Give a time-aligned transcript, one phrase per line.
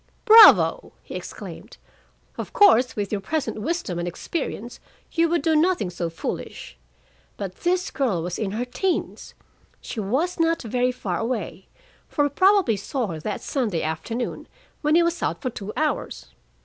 [0.25, 1.77] "Bravo!" he exclaimed.
[2.35, 4.79] "Of course, with your present wisdom and experience,
[5.11, 6.75] you would do nothing so foolish.
[7.37, 9.35] But this girl was in her teens;
[9.79, 11.67] she was not very far away,
[12.09, 14.47] for he probably saw her that Sunday afternoon,
[14.81, 16.29] when he was out for two hours.